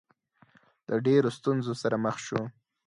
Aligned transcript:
له 0.87 0.95
ډېرو 1.05 1.29
ستونزو 1.37 1.73
سره 1.81 1.95
مخ 2.05 2.15
شو. 2.25 2.41